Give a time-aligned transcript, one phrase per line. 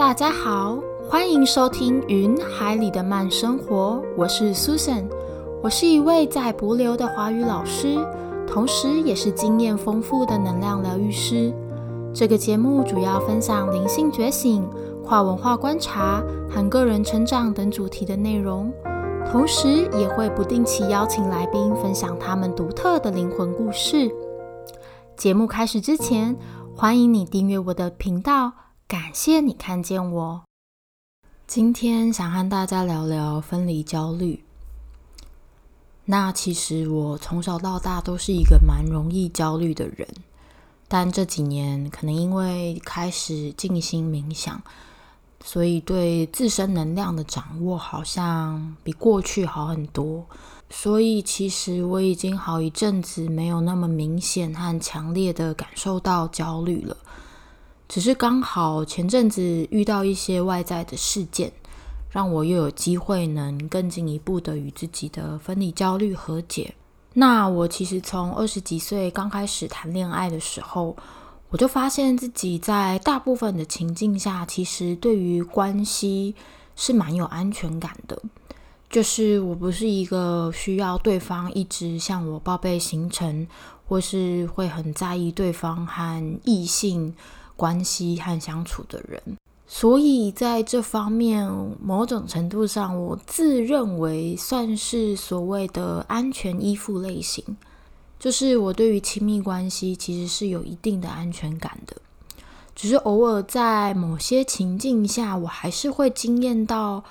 [0.00, 0.78] 大家好，
[1.10, 5.04] 欢迎收听《云海里的慢生活》，我是 Susan，
[5.62, 7.98] 我是一位在博流的华语老师，
[8.46, 11.52] 同时也是经验丰富的能量疗愈师。
[12.14, 14.66] 这个节目主要分享灵性觉醒、
[15.04, 18.72] 跨文化观察和个人成长等主题的内容，
[19.30, 24.10] 同时也会不定期邀请来宾分享他们独特的灵魂故事。
[25.14, 26.34] 节目开始之前，
[26.74, 28.50] 欢迎你订阅我的频道。
[28.90, 30.42] 感谢你看见我。
[31.46, 34.42] 今天想和大家聊聊分离焦虑。
[36.06, 40.08] 那其实我从小到大都是一个蛮容易焦虑的人，
[40.88, 44.60] 但这几年可能因为开始静心冥想，
[45.44, 50.26] 所以对自身能量的掌握好像比过去好很多。
[50.68, 56.96] 所以其实我已经好一阵子没有那么明显和强烈的感受到焦虑了。
[57.90, 61.50] 只是刚好前阵子遇到一些外在的事件，
[62.08, 66.72] 让我又有机会能更进一步的与自己的分离焦虑和解。
[67.14, 70.96] 那我其实从二十几岁刚开始谈恋爱的时候，
[71.48, 76.32] 我就发现自己在大部分的情境下，其实对于关系
[76.76, 78.16] 是蛮有安全感的。
[78.88, 83.48] 就是我不是一个需要对方一直向我报备行程，
[83.88, 87.12] 或是会很在意对方和异性。
[87.60, 89.20] 关系和相处的人，
[89.66, 91.46] 所以在这方面，
[91.78, 97.44] 某种程度上，我自认为算是所谓的安全依附类型，
[98.18, 101.94] 就是我对于亲密关系其实是有一定的安全感的，
[102.74, 107.04] 只是偶尔在某些情境下，我还是会惊艳到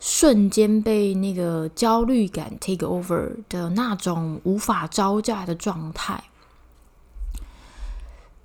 [0.00, 6.24] 瞬间被那个焦虑感 take over 的那种无法招架的状态。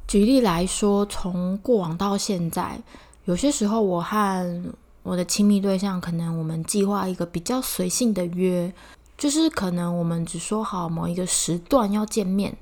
[0.07, 2.81] 举例来说，从过往到现在，
[3.25, 8.73] 有些时候我和我的亲密对象，可能我们计划一个比较随性的约，
[9.17, 12.55] 就是可能我们只说好某一个时段要见面，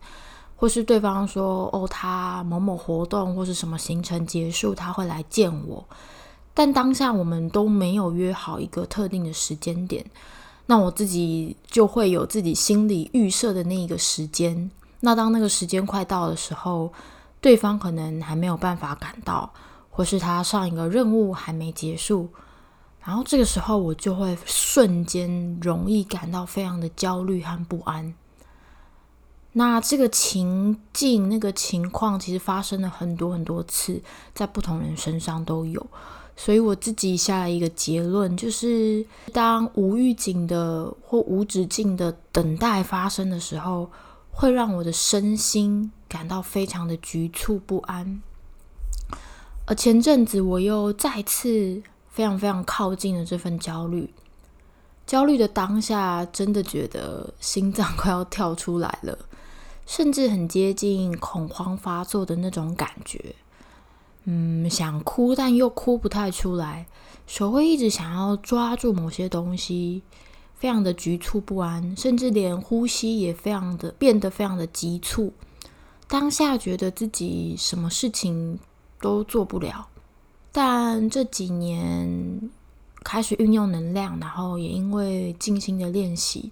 [0.56, 5.86] 或是对方说哦，他某某活动或是什么行程结束，他会来见我，
[6.56, 10.04] 但当下我们都没有约好一个特定的时间点，
[10.66, 16.92] 那我自己就会有自己心里预设的那一个时间，那当那个时间快到的时候。
[17.46, 19.54] 对方可能还没有办法赶到，
[19.92, 22.28] 或是他上一个任务还没结束，
[23.04, 28.16] 然后这个时候我就会瞬间容易感到非常的焦虑和不安。
[29.52, 34.02] 那这个情境、那个情况其实发生了很多很多次，
[34.34, 35.86] 在不同人身上都有，
[36.36, 43.88] 所以我自己下了一个结论，就是当无预警的或无止境的等待发生的时候。
[44.38, 48.22] 会让我的身心感到非常的局促不安，
[49.66, 54.14] 而前阵子我又再次非常非常靠近了这份焦虑，
[55.06, 59.18] 焦虑的当下，真的觉得心脏快要跳出来了，
[59.86, 63.36] 甚至很接近恐慌发作的那种感觉。
[64.26, 66.88] 嗯，想哭但又哭不太出来，
[67.28, 70.04] 手会一直想要抓住某些东西。
[70.58, 75.34] 非常的局促不安，甚至连呼吸也非常的变得非常的急促。
[76.08, 78.60] 当下觉得自己什么事情
[79.02, 79.88] 都做不了，
[80.52, 82.50] 但这几年
[83.04, 86.52] 开始运用能量，然后也因为静心的练习，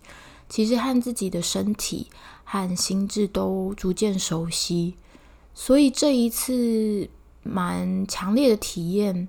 [0.50, 2.08] 其实和自己的身体
[2.44, 4.96] 和心智都逐渐熟悉，
[5.54, 7.08] 所以这一次
[7.44, 9.28] 蛮强烈的体验。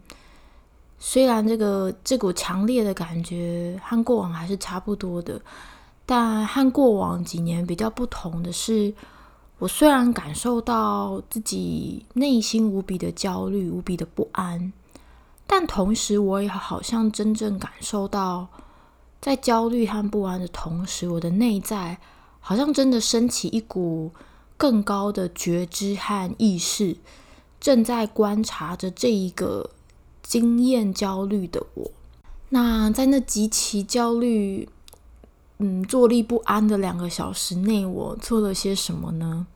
[0.98, 5.40] 虽然这个这股强烈的感觉和过往还是差不多的，
[6.06, 8.94] 但和过往几年比较不同的是，
[9.58, 14.72] 我虽然感受到自己内心无比的焦虑、无比的不安，
[15.46, 18.48] 但同时我也好像真正感受到，
[19.20, 21.98] 在焦虑和不安的同时，我的内在
[22.40, 24.10] 好像真的升起一股
[24.56, 26.96] 更高的觉知和意识，
[27.60, 29.70] 正在观察着这一个。
[30.26, 31.90] 经验焦虑的我，
[32.48, 34.66] 那在那极其焦虑、
[35.58, 39.46] 嗯坐立不安的两个小时内，我做了些什么呢？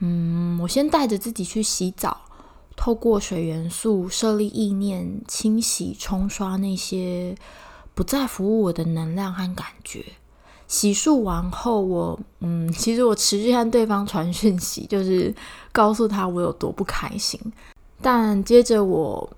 [0.00, 2.22] 嗯，我先带着自己去洗澡，
[2.76, 7.36] 透过水元素设立意念，清洗冲刷那些
[7.94, 10.04] 不再服务我的能量和感觉。
[10.66, 15.34] 洗漱完后，我嗯，其实我持续向对方传讯息，就是
[15.70, 17.40] 告诉他我有多不开心。
[18.00, 19.30] 但接着我。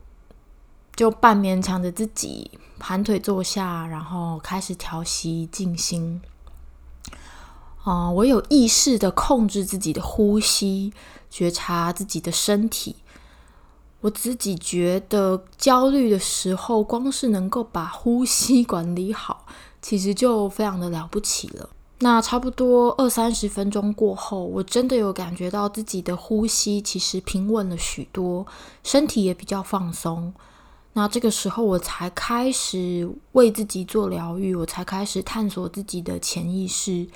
[0.97, 6.21] 就半勉强着自己盘腿坐下，然后开始调息静心。
[7.83, 10.93] 啊，我有意识的控制自己的呼吸，
[11.31, 12.97] 觉察自己的身体。
[14.01, 19.47] 我自己觉得焦虑的时候，光是能够把呼吸管理好，
[19.81, 21.71] 其实就非常的了不起了。
[22.01, 28.47] 那差不多二三十分钟过后，我真的有感觉到自己的呼吸其实平稳了许多，
[28.83, 30.33] 身体也比较放松。
[30.97, 37.09] 那这个时候，我才开始为自己做疗愈，我才开始探索自己的潜意识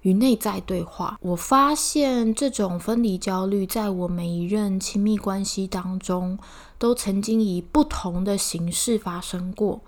[0.00, 1.16] 与内在对话。
[1.20, 6.36] 我发现这种分离焦虑，在我每一任亲密关系当中，
[6.78, 9.80] 都曾经以不同的形式发生过。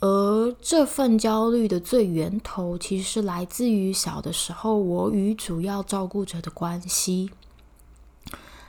[0.00, 7.32] 而这份焦虑的最源头，其实是来自于小的时候我与主要照顾者的关系。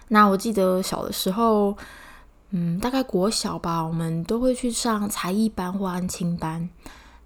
[0.08, 1.78] 那我记得小的时候，
[2.52, 6.70] 嗯，大概国小吧，我们都会去上才艺班或安亲班。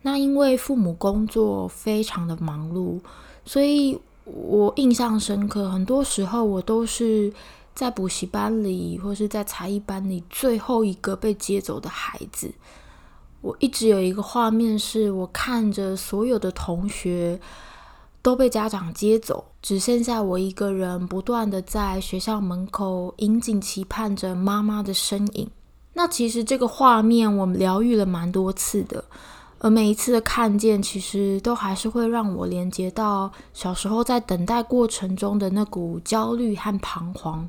[0.01, 2.99] 那因为父母工作非常的忙碌，
[3.45, 7.31] 所以我印象深刻，很多时候我都是
[7.73, 12.51] 在补习班里或是在才艺班里最后一个被接走的孩子。
[13.39, 17.39] 我一直有一个画面，是我看着所有的同学
[18.23, 25.47] 都被家长接走，只剩下我一个人，不断的在学校门口引颈期盼着妈妈的身影。
[25.93, 29.03] 那其实这个画面，我们疗愈了蛮多次的，
[29.59, 37.47] 而每一次的看见，其实都还是会让我连接到小时候在等待过程中的那股焦虑和彷徨。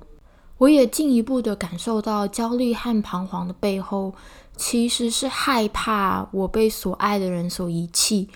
[0.59, 4.13] 我也进一步的感受到焦虑和彷徨的背后。
[4.57, 8.29] 其实是害怕我被所爱的人所遗弃，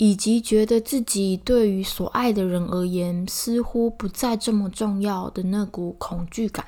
[0.00, 6.64] 以及觉得自己对于所爱的人而言似乎不再这么重要的那股恐惧感。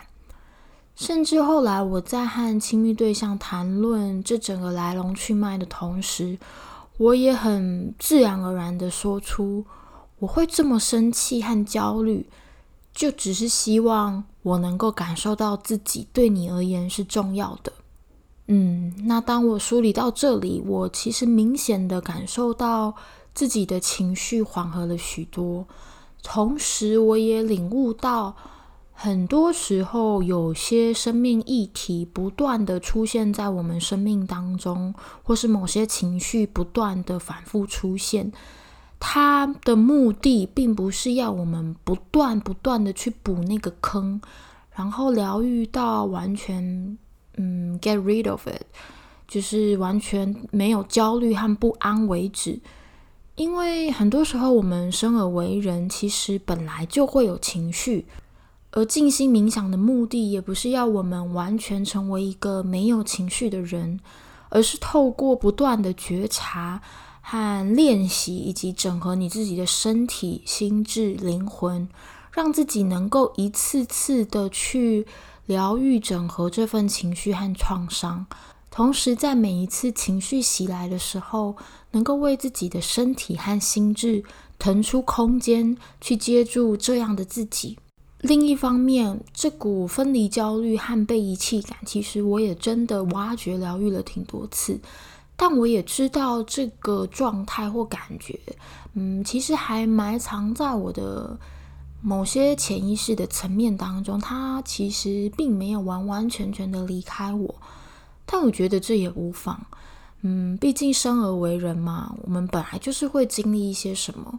[0.94, 6.38] 甚至后来我在和亲密对象谈论这整个来龙去脉的同时，
[6.99, 9.64] 我也很自然而然的说出，
[10.19, 12.29] 我会这么生气和焦虑，
[12.94, 17.73] 就只是希望我能够感受到自己对你而言是重要的。
[18.49, 22.94] 嗯，那当我梳理到这里，我其实明显的感受到
[23.34, 25.67] 自己的情绪缓和了许多，
[26.23, 28.37] 同时我也领悟到，
[28.93, 38.31] 很多时候有些生命议题不断的出现在我们生命当中，或是某些情绪不断的反复出现，
[39.00, 44.20] 它的目的并不是要我们不断不断的去补那个坑，
[44.70, 46.96] 然后疗愈到完全。
[47.38, 48.61] 嗯，get rid of it，
[49.26, 52.61] 就是完全没有焦虑和不安为止。
[53.34, 58.06] 因为很多时候我们生而为人，其实本来就会有情绪，
[58.73, 63.99] 而静心冥想的目的也不是要我们完全成为一个没有情绪的人，
[64.50, 66.81] 而是透过不断的觉察
[67.20, 71.88] 和练习，以及整合你自己的身体、心智、灵魂，
[72.32, 75.06] 让自己能够一次次的去。
[75.46, 78.25] 疗愈、整合这份情绪和创伤，
[78.72, 81.54] 同时在每一次情绪袭来的时候，
[81.92, 84.24] 能够为自己的身体和心智
[84.58, 87.78] 腾出空间，去接住这样的自己。
[88.20, 94.80] 另一方面，这股分离焦虑和被遗弃感，其实我也真的挖掘、疗愈了挺多次。
[95.36, 98.40] 但我也知道这个状态或感觉，
[98.94, 101.38] 嗯，其实还埋藏在我的。
[102.04, 107.54] 某些潜意识的层面当中，它其实并没有完完全全的离开我，
[108.24, 109.60] 但我觉得这也无妨。
[110.22, 114.38] 嗯，毕竟生而为人嘛，我们本来就是会经历一些什么。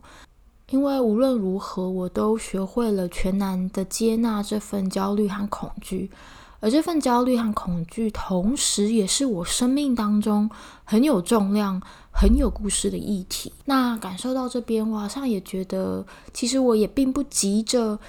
[0.69, 6.09] 因为无论如何，我都学会了全然的接纳这份焦虑和恐惧。
[6.61, 10.49] 而这份焦虑和恐惧，同时也是我生命当中
[10.85, 13.51] 很有重量、很有故事的议题。
[13.65, 17.99] 那感受到这边，我好像也觉得，其实我也并不急着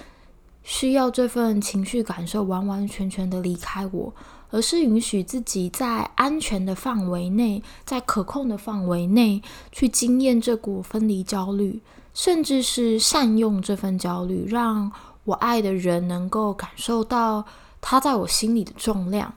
[0.62, 4.14] 需要这份情绪感受完完全全的离开我，
[4.55, 9.43] 而是允许自己在安全的范围内，在可控的范围内
[9.73, 11.81] 去经验这股分离焦虑，
[12.15, 14.93] 甚至是善用这份焦虑，让
[15.25, 17.45] 我爱的人能够感受到。
[17.81, 19.35] 他在我心里的重量，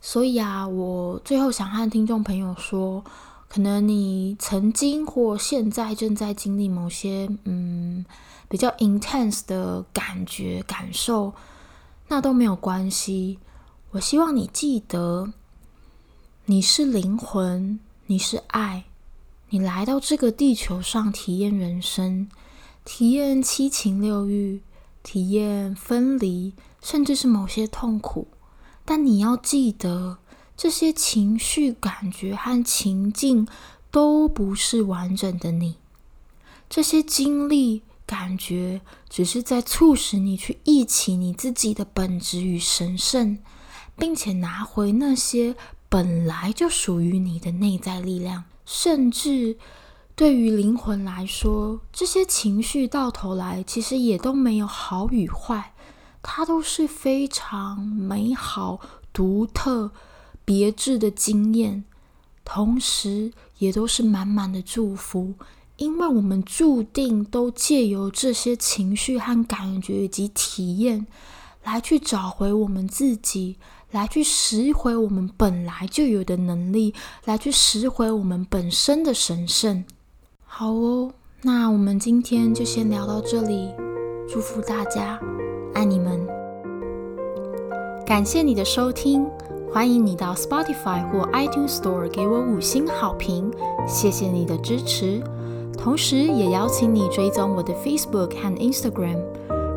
[0.00, 3.04] 所以啊，我最后想和听众朋友说，
[3.46, 8.04] 可能你曾经或现在正在经历某些嗯
[8.48, 11.34] 比较 intense 的感觉感受，
[12.08, 13.38] 那都没有关系。
[13.92, 15.34] 我希望你记得，
[16.46, 18.84] 你是灵魂，你是爱，
[19.50, 22.26] 你来到这个地球上体验人生，
[22.86, 24.62] 体验七情六欲，
[25.02, 26.54] 体验分离。
[26.80, 28.26] 甚至是某些痛苦，
[28.84, 30.18] 但你要记得，
[30.56, 33.46] 这些情绪、感觉和情境
[33.92, 35.76] 都不是完整的你。
[36.68, 43.38] 这些经历、感觉只是在促使你去忆起你自己的本质与神圣，
[43.96, 45.54] 并且拿回那些
[45.88, 48.44] 本来就属于你的内在力量。
[48.64, 49.56] 甚至
[50.14, 55.72] 对于灵魂来说，这些情绪到头来其实也都没有好与坏，
[56.22, 58.80] 它都是非常美好、
[59.12, 59.90] 独特、
[60.44, 61.84] 别致的经验，
[62.44, 65.34] 同时也都是满满的祝福。
[65.78, 71.06] 因为我们注定都借由这些情绪和感觉以及体验，
[71.64, 73.56] 来去找回我们自己，
[73.92, 76.94] 来去拾回我们本来就有的能力，
[77.26, 79.84] 来去拾回我们本身的神圣。
[80.44, 83.68] 好哦，那我们今天就先聊到这里，
[84.26, 85.20] 祝福大家，
[85.74, 86.26] 爱你们，
[88.06, 89.26] 感谢你的收听，
[89.70, 93.52] 欢迎你到 Spotify 或 iTunes Store 给我五星好评，
[93.86, 95.22] 谢谢你的支持。
[95.76, 99.18] 同时，也邀请你追踪我的 Facebook 和 Instagram。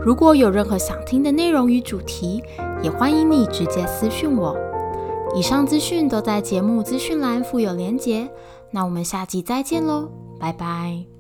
[0.02, 2.44] 如果有任何想听的内容与主题，
[2.86, 4.56] 也欢迎你直接私讯我。
[5.36, 8.30] 以上资讯都在节目资讯栏附有连结。
[8.70, 10.08] 那我们下集再见喽，
[10.39, 11.15] 拜拜。